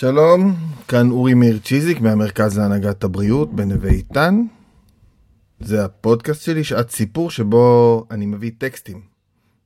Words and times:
שלום, 0.00 0.54
כאן 0.88 1.10
אורי 1.10 1.34
מאיר 1.34 1.58
צ'יזיק 1.58 2.00
מהמרכז 2.00 2.58
להנהגת 2.58 3.04
הבריאות 3.04 3.54
בנווה 3.54 3.90
איתן. 3.90 4.42
זה 5.60 5.84
הפודקאסט 5.84 6.42
שלי, 6.42 6.64
שעת 6.64 6.90
סיפור, 6.90 7.30
שבו 7.30 8.06
אני 8.10 8.26
מביא 8.26 8.50
טקסטים 8.58 9.02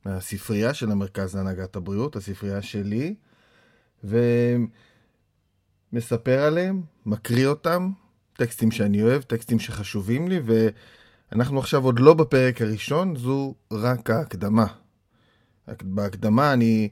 מהספרייה 0.04 0.74
של 0.74 0.90
המרכז 0.90 1.36
להנהגת 1.36 1.76
הבריאות, 1.76 2.16
הספרייה 2.16 2.62
שלי, 2.62 3.14
ומספר 5.92 6.42
עליהם, 6.42 6.82
מקריא 7.06 7.46
אותם, 7.46 7.90
טקסטים 8.32 8.70
שאני 8.70 9.02
אוהב, 9.02 9.22
טקסטים 9.22 9.58
שחשובים 9.58 10.28
לי, 10.28 10.40
ואנחנו 10.44 11.58
עכשיו 11.58 11.84
עוד 11.84 12.00
לא 12.00 12.14
בפרק 12.14 12.62
הראשון, 12.62 13.16
זו 13.16 13.54
רק 13.72 14.10
ההקדמה. 14.10 14.66
בהקדמה 15.82 16.52
אני 16.52 16.88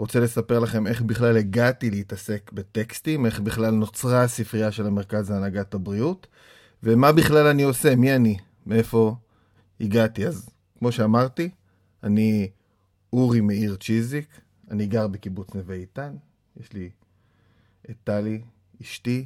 רוצה 0.00 0.20
לספר 0.20 0.58
לכם 0.58 0.86
איך 0.86 1.02
בכלל 1.02 1.36
הגעתי 1.36 1.90
להתעסק 1.90 2.50
בטקסטים, 2.52 3.26
איך 3.26 3.40
בכלל 3.40 3.70
נוצרה 3.70 4.22
הספרייה 4.22 4.72
של 4.72 4.86
המרכז 4.86 5.30
להנהגת 5.30 5.74
הבריאות, 5.74 6.26
ומה 6.82 7.12
בכלל 7.12 7.46
אני 7.46 7.62
עושה, 7.62 7.96
מי 7.96 8.16
אני, 8.16 8.38
מאיפה 8.66 9.16
הגעתי. 9.80 10.26
אז 10.26 10.48
כמו 10.78 10.92
שאמרתי, 10.92 11.50
אני 12.02 12.50
אורי 13.12 13.40
מאיר 13.40 13.76
צ'יזיק, 13.76 14.26
אני 14.70 14.86
גר 14.86 15.08
בקיבוץ 15.08 15.54
נווה 15.54 15.74
איתן, 15.74 16.16
יש 16.60 16.72
לי 16.72 16.90
את 17.90 17.96
טלי, 18.04 18.40
אשתי, 18.82 19.24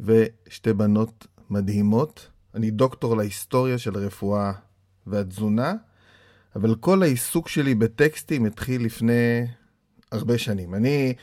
ושתי 0.00 0.72
בנות 0.72 1.26
מדהימות. 1.50 2.28
אני 2.54 2.70
דוקטור 2.70 3.16
להיסטוריה 3.16 3.78
של 3.78 3.96
הרפואה 3.96 4.52
והתזונה, 5.06 5.74
אבל 6.56 6.74
כל 6.74 7.02
העיסוק 7.02 7.48
שלי 7.48 7.74
בטקסטים 7.74 8.46
התחיל 8.46 8.84
לפני 8.84 9.46
הרבה 10.12 10.38
שנים. 10.38 10.74
אני, 10.74 11.14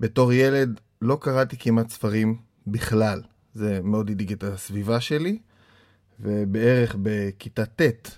בתור 0.00 0.32
ילד, 0.32 0.80
לא 1.02 1.18
קראתי 1.20 1.56
כמעט 1.56 1.90
ספרים 1.90 2.36
בכלל. 2.66 3.22
זה 3.54 3.80
מאוד 3.82 4.10
הדאיג 4.10 4.32
את 4.32 4.44
הסביבה 4.44 5.00
שלי, 5.00 5.38
ובערך 6.20 6.96
בכיתה 7.02 7.66
ט', 7.66 8.10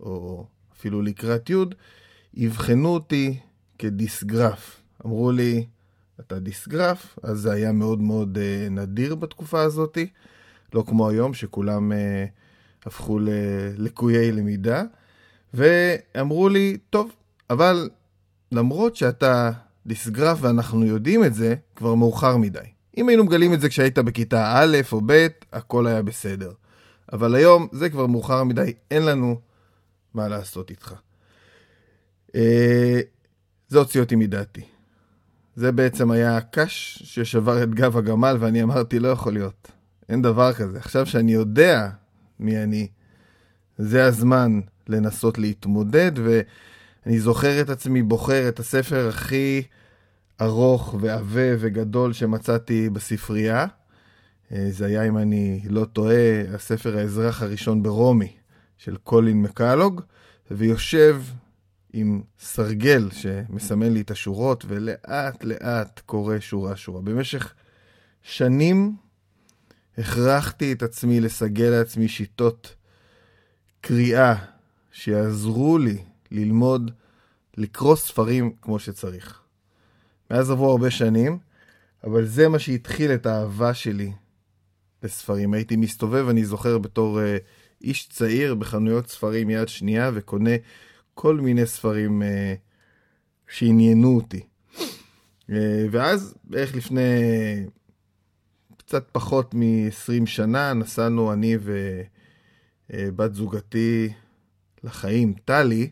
או 0.00 0.46
אפילו 0.76 1.02
לקראת 1.02 1.50
י', 1.50 2.46
אבחנו 2.46 2.88
אותי 2.88 3.38
כדיסגרף. 3.78 4.80
אמרו 5.06 5.32
לי, 5.32 5.66
אתה 6.20 6.38
דיסגרף, 6.38 7.18
אז 7.22 7.38
זה 7.38 7.52
היה 7.52 7.72
מאוד 7.72 8.00
מאוד 8.00 8.38
uh, 8.38 8.70
נדיר 8.70 9.14
בתקופה 9.14 9.62
הזאת, 9.62 9.98
לא 10.74 10.84
כמו 10.86 11.08
היום 11.08 11.34
שכולם 11.34 11.92
uh, 11.92 11.94
הפכו 12.86 13.18
ללקויי 13.18 14.32
למידה. 14.32 14.82
ואמרו 15.54 16.48
לי, 16.48 16.76
טוב, 16.90 17.12
אבל 17.50 17.88
למרות 18.52 18.96
שאתה 18.96 19.50
דיסגרף 19.86 20.38
ואנחנו 20.40 20.84
יודעים 20.86 21.24
את 21.24 21.34
זה, 21.34 21.54
כבר 21.76 21.94
מאוחר 21.94 22.36
מדי. 22.36 22.58
אם 22.96 23.08
היינו 23.08 23.24
מגלים 23.24 23.54
את 23.54 23.60
זה 23.60 23.68
כשהיית 23.68 23.98
בכיתה 23.98 24.52
א' 24.56 24.76
או 24.92 25.00
ב', 25.06 25.26
הכל 25.52 25.86
היה 25.86 26.02
בסדר. 26.02 26.52
אבל 27.12 27.34
היום 27.34 27.68
זה 27.72 27.90
כבר 27.90 28.06
מאוחר 28.06 28.44
מדי, 28.44 28.72
אין 28.90 29.02
לנו 29.02 29.40
מה 30.14 30.28
לעשות 30.28 30.70
איתך. 30.70 30.94
אה, 32.34 33.00
זה 33.68 33.78
הוציא 33.78 34.00
אותי 34.00 34.16
מדעתי. 34.16 34.62
זה 35.56 35.72
בעצם 35.72 36.10
היה 36.10 36.36
הקש 36.36 37.02
ששבר 37.04 37.62
את 37.62 37.74
גב 37.74 37.96
הגמל, 37.96 38.36
ואני 38.40 38.62
אמרתי, 38.62 38.98
לא 38.98 39.08
יכול 39.08 39.32
להיות. 39.32 39.70
אין 40.08 40.22
דבר 40.22 40.52
כזה. 40.52 40.78
עכשיו 40.78 41.06
שאני 41.06 41.32
יודע 41.32 41.88
מי 42.40 42.62
אני, 42.62 42.88
זה 43.78 44.04
הזמן 44.04 44.60
לנסות 44.88 45.38
להתמודד, 45.38 46.12
ואני 46.14 47.18
זוכר 47.18 47.60
את 47.60 47.70
עצמי 47.70 48.02
בוחר 48.02 48.48
את 48.48 48.58
הספר 48.58 49.08
הכי 49.08 49.62
ארוך 50.40 50.94
ועבה 51.00 51.54
וגדול 51.58 52.12
שמצאתי 52.12 52.90
בספרייה. 52.90 53.66
אה, 54.52 54.66
זה 54.70 54.86
היה, 54.86 55.02
אם 55.02 55.18
אני 55.18 55.60
לא 55.68 55.84
טועה, 55.84 56.40
הספר 56.54 56.98
האזרח 56.98 57.42
הראשון 57.42 57.82
ברומי 57.82 58.32
של 58.78 58.96
קולין 58.96 59.42
מקלוג, 59.42 60.00
ויושב 60.50 61.22
עם 61.92 62.22
סרגל 62.38 63.10
שמסמן 63.10 63.92
לי 63.92 64.00
את 64.00 64.10
השורות, 64.10 64.64
ולאט 64.68 65.44
לאט 65.44 66.00
קורא 66.06 66.40
שורה 66.40 66.76
שורה. 66.76 67.00
במשך 67.00 67.54
שנים 68.22 68.96
הכרחתי 69.98 70.72
את 70.72 70.82
עצמי 70.82 71.20
לסגל 71.20 71.70
לעצמי 71.70 72.08
שיטות 72.08 72.74
קריאה 73.80 74.34
שיעזרו 74.94 75.78
לי 75.78 75.98
ללמוד 76.30 76.90
לקרוא 77.56 77.96
ספרים 77.96 78.52
כמו 78.62 78.78
שצריך. 78.78 79.40
מאז 80.30 80.50
עברו 80.50 80.70
הרבה 80.70 80.90
שנים, 80.90 81.38
אבל 82.04 82.26
זה 82.26 82.48
מה 82.48 82.58
שהתחיל 82.58 83.10
את 83.10 83.26
האהבה 83.26 83.74
שלי 83.74 84.12
לספרים. 85.02 85.54
הייתי 85.54 85.76
מסתובב, 85.76 86.28
אני 86.28 86.44
זוכר, 86.44 86.78
בתור 86.78 87.20
uh, 87.20 87.22
איש 87.82 88.08
צעיר 88.08 88.54
בחנויות 88.54 89.08
ספרים 89.08 89.50
יד 89.50 89.68
שנייה, 89.68 90.10
וקונה 90.14 90.50
כל 91.14 91.36
מיני 91.36 91.66
ספרים 91.66 92.22
uh, 92.22 92.24
שעניינו 93.48 94.16
אותי. 94.16 94.40
Uh, 94.40 95.52
ואז, 95.90 96.34
בערך 96.44 96.76
לפני 96.76 97.00
קצת 98.76 99.08
פחות 99.12 99.54
מ-20 99.54 100.26
שנה, 100.26 100.72
נסענו 100.72 101.32
אני 101.32 101.56
ובת 102.90 103.34
זוגתי 103.34 104.12
לחיים, 104.84 105.34
טלי, 105.44 105.90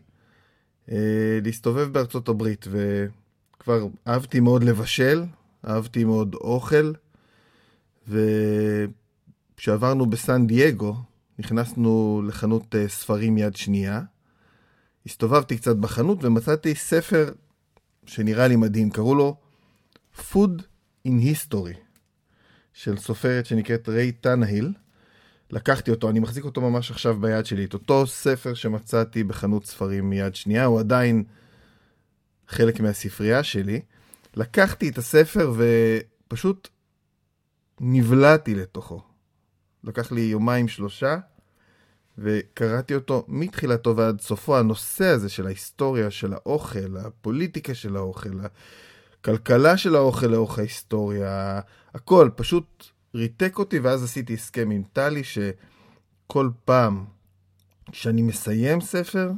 אה, 0.91 1.39
להסתובב 1.43 1.93
בארצות 1.93 2.29
הברית, 2.29 2.67
וכבר 2.71 3.87
אהבתי 4.07 4.39
מאוד 4.39 4.63
לבשל, 4.63 5.23
אהבתי 5.67 6.03
מאוד 6.03 6.35
אוכל, 6.35 6.93
וכשעברנו 8.07 10.05
בסן 10.05 10.47
דייגו, 10.47 10.95
נכנסנו 11.39 12.21
לחנות 12.27 12.75
אה, 12.75 12.87
ספרים 12.87 13.37
יד 13.37 13.55
שנייה, 13.55 14.01
הסתובבתי 15.05 15.57
קצת 15.57 15.75
בחנות 15.75 16.23
ומצאתי 16.23 16.75
ספר 16.75 17.31
שנראה 18.05 18.47
לי 18.47 18.55
מדהים, 18.55 18.89
קראו 18.89 19.15
לו 19.15 19.35
Food 20.17 20.61
in 21.07 21.11
History, 21.11 21.77
של 22.73 22.97
סופרת 22.97 23.45
שנקראת 23.45 23.89
ריי 23.89 24.11
טנהיל. 24.11 24.73
לקחתי 25.53 25.91
אותו, 25.91 26.09
אני 26.09 26.19
מחזיק 26.19 26.45
אותו 26.45 26.61
ממש 26.61 26.91
עכשיו 26.91 27.19
ביד 27.19 27.45
שלי, 27.45 27.65
את 27.65 27.73
אותו 27.73 28.07
ספר 28.07 28.53
שמצאתי 28.53 29.23
בחנות 29.23 29.65
ספרים 29.65 30.09
מיד 30.09 30.35
שנייה, 30.35 30.65
הוא 30.65 30.79
עדיין 30.79 31.23
חלק 32.47 32.79
מהספרייה 32.79 33.43
שלי. 33.43 33.81
לקחתי 34.35 34.89
את 34.89 34.97
הספר 34.97 35.53
ופשוט 35.57 36.67
נבלעתי 37.79 38.55
לתוכו. 38.55 39.01
לקח 39.83 40.11
לי 40.11 40.21
יומיים 40.21 40.67
שלושה, 40.67 41.17
וקראתי 42.17 42.95
אותו 42.95 43.25
מתחילתו 43.27 43.97
ועד 43.97 44.21
סופו. 44.21 44.57
הנושא 44.57 45.05
הזה 45.05 45.29
של 45.29 45.45
ההיסטוריה 45.45 46.11
של 46.11 46.33
האוכל, 46.33 46.97
הפוליטיקה 46.97 47.73
של 47.73 47.95
האוכל, 47.95 48.39
הכלכלה 49.19 49.77
של 49.77 49.95
האוכל 49.95 50.27
לאורך 50.27 50.59
ההיסטוריה, 50.59 51.59
הכל, 51.93 52.29
פשוט 52.35 52.85
ריתק 53.15 53.59
אותי, 53.59 53.79
ואז 53.79 54.03
עשיתי 54.03 54.33
הסכם 54.33 54.69
עם 54.71 54.83
טלי, 54.93 55.21
שכל 55.23 56.49
פעם 56.65 57.05
שאני 57.91 58.21
מסיים 58.21 58.81
ספר 58.81 59.31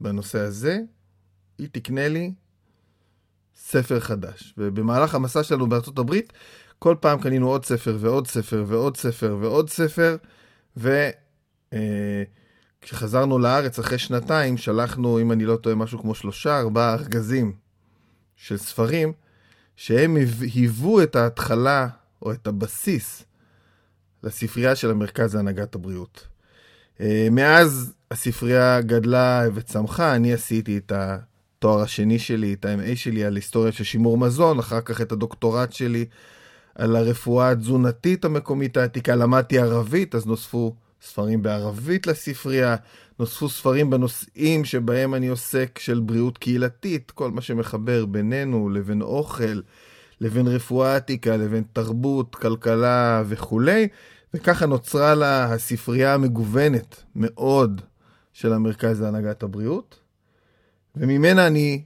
בנושא 0.00 0.38
הזה, 0.38 0.78
היא 1.58 1.68
תקנה 1.72 2.08
לי 2.08 2.32
ספר 3.56 4.00
חדש. 4.00 4.54
ובמהלך 4.58 5.14
המסע 5.14 5.42
שלנו 5.42 5.68
בארצות 5.68 5.98
הברית, 5.98 6.32
כל 6.78 6.96
פעם 7.00 7.20
קנינו 7.20 7.48
עוד 7.48 7.64
ספר 7.64 7.96
ועוד 8.00 8.26
ספר 8.26 8.64
ועוד 8.66 8.96
ספר 8.96 9.36
ועוד 9.40 9.70
ספר, 9.70 10.16
וכשחזרנו 12.82 13.36
אה, 13.36 13.42
לארץ 13.42 13.78
אחרי 13.78 13.98
שנתיים, 13.98 14.56
שלחנו, 14.56 15.20
אם 15.20 15.32
אני 15.32 15.44
לא 15.44 15.56
טועה, 15.56 15.76
משהו 15.76 15.98
כמו 15.98 16.14
שלושה, 16.14 16.58
ארבעה 16.60 16.94
ארגזים 16.94 17.52
של 18.36 18.56
ספרים, 18.56 19.12
שהם 19.76 20.16
היוו 20.40 21.02
את 21.02 21.16
ההתחלה 21.16 21.88
או 22.22 22.32
את 22.32 22.46
הבסיס 22.46 23.24
לספרייה 24.24 24.76
של 24.76 24.90
המרכז 24.90 25.36
להנהגת 25.36 25.74
הבריאות. 25.74 26.26
אה, 27.00 27.28
מאז 27.30 27.94
הספרייה 28.10 28.80
גדלה 28.80 29.44
וצמחה, 29.54 30.16
אני 30.16 30.32
עשיתי 30.32 30.78
את 30.78 30.92
התואר 30.92 31.80
השני 31.80 32.18
שלי, 32.18 32.54
את 32.54 32.64
ה-MA 32.64 32.96
שלי 32.96 33.24
על 33.24 33.36
היסטוריה 33.36 33.72
של 33.72 33.84
שימור 33.84 34.18
מזון, 34.18 34.58
אחר 34.58 34.80
כך 34.80 35.00
את 35.00 35.12
הדוקטורט 35.12 35.72
שלי 35.72 36.04
על 36.74 36.96
הרפואה 36.96 37.50
התזונתית 37.50 38.24
המקומית 38.24 38.76
העתיקה, 38.76 39.16
למדתי 39.16 39.58
ערבית, 39.58 40.14
אז 40.14 40.26
נוספו 40.26 40.74
ספרים 41.02 41.42
בערבית 41.42 42.06
לספרייה, 42.06 42.76
נוספו 43.18 43.48
ספרים 43.48 43.90
בנושאים 43.90 44.64
שבהם 44.64 45.14
אני 45.14 45.28
עוסק 45.28 45.78
של 45.78 46.00
בריאות 46.00 46.38
קהילתית, 46.38 47.10
כל 47.10 47.30
מה 47.30 47.40
שמחבר 47.40 48.06
בינינו 48.06 48.68
לבין 48.68 49.02
אוכל, 49.02 49.60
לבין 50.20 50.46
רפואה 50.46 50.96
עתיקה, 50.96 51.36
לבין 51.36 51.64
תרבות, 51.72 52.34
כלכלה 52.34 53.22
וכולי, 53.26 53.88
וככה 54.34 54.66
נוצרה 54.66 55.14
לה 55.14 55.52
הספרייה 55.52 56.14
המגוונת 56.14 57.02
מאוד 57.16 57.80
של 58.32 58.52
המרכז 58.52 59.00
להנהגת 59.00 59.42
הבריאות, 59.42 59.98
וממנה 60.96 61.46
אני 61.46 61.82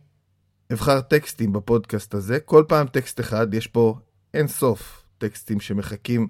אבחר 0.73 1.00
טקסטים 1.00 1.52
בפודקאסט 1.52 2.14
הזה, 2.14 2.40
כל 2.40 2.64
פעם 2.69 2.87
טקסט 2.87 3.20
אחד, 3.20 3.55
יש 3.55 3.67
פה 3.67 3.94
אין 4.35 4.49
סוף 4.49 5.05
טקסטים 5.19 5.61
שמחכים 5.61 6.28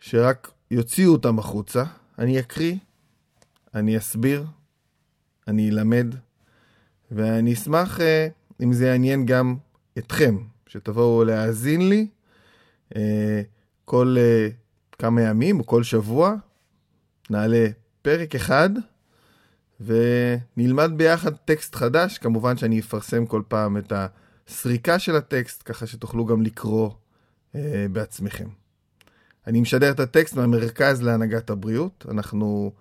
שרק 0.00 0.50
יוציאו 0.70 1.12
אותם 1.12 1.38
החוצה. 1.38 1.84
אני 2.18 2.40
אקריא, 2.40 2.74
אני 3.74 3.98
אסביר, 3.98 4.46
אני 5.48 5.70
אלמד, 5.70 6.14
ואני 7.10 7.52
אשמח 7.52 8.00
אה, 8.00 8.28
אם 8.62 8.72
זה 8.72 8.86
יעניין 8.86 9.26
גם 9.26 9.56
אתכם, 9.98 10.36
שתבואו 10.68 11.24
להאזין 11.24 11.88
לי 11.88 12.06
אה, 12.96 13.42
כל 13.84 14.16
אה, 14.18 14.48
כמה 14.98 15.22
ימים 15.22 15.60
או 15.60 15.66
כל 15.66 15.82
שבוע, 15.82 16.34
נעלה 17.30 17.66
פרק 18.02 18.34
אחד 18.34 18.70
ונלמד 19.80 20.90
ביחד 20.96 21.36
טקסט 21.36 21.74
חדש. 21.74 22.18
כמובן 22.18 22.56
שאני 22.56 22.80
אפרסם 22.80 23.26
כל 23.26 23.42
פעם 23.48 23.76
את 23.76 23.92
הסריקה 24.48 24.98
של 24.98 25.16
הטקסט, 25.16 25.62
ככה 25.64 25.86
שתוכלו 25.86 26.26
גם 26.26 26.42
לקרוא 26.42 26.90
אה, 27.54 27.86
בעצמכם. 27.92 28.48
אני 29.46 29.60
משדר 29.60 29.90
את 29.90 30.00
הטקסט 30.00 30.36
מהמרכז 30.36 31.02
להנהגת 31.02 31.50
הבריאות. 31.50 32.06
אנחנו 32.10 32.72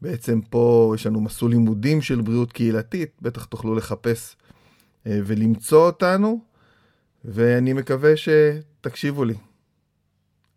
בעצם 0.00 0.40
פה, 0.40 0.92
יש 0.94 1.06
לנו 1.06 1.20
מסלול 1.20 1.50
לימודים 1.50 2.02
של 2.02 2.20
בריאות 2.20 2.52
קהילתית, 2.52 3.10
בטח 3.22 3.44
תוכלו 3.44 3.74
לחפש 3.74 4.36
ולמצוא 5.06 5.86
אותנו, 5.86 6.40
ואני 7.28 7.72
מקווה 7.72 8.12
שתקשיבו 8.16 9.24
לי. 9.24 9.34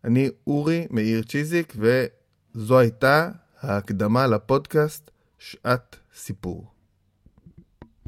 אני 0.04 0.30
אורי 0.46 0.86
מאיר 0.90 1.22
צ'יזיק, 1.22 1.74
וזו 1.76 2.78
הייתה 2.78 3.30
ההקדמה 3.60 4.26
לפודקאסט 4.26 5.10
שעת 5.38 5.96
סיפור. 6.14 6.79